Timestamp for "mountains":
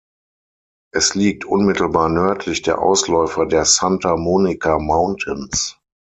4.79-5.77